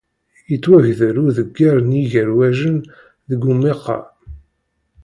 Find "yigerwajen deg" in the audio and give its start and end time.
1.97-3.41